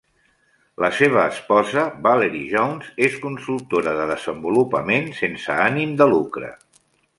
La 0.83 0.87
seva 0.99 1.25
esposa, 1.33 1.83
Valerie 2.07 2.47
Jones, 2.55 2.89
és 3.09 3.19
consultora 3.27 3.95
de 4.01 4.09
desenvolupament 4.15 5.09
sense 5.23 5.63
ànim 5.69 5.97
de 6.03 6.13
lucre. 6.17 6.53